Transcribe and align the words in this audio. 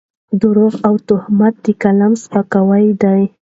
درواغ 0.41 0.73
او 0.87 0.95
تهمت 1.07 1.53
د 1.65 1.65
قلم 1.81 2.13
سپکاوی 2.23 2.85
دی. 3.01 3.21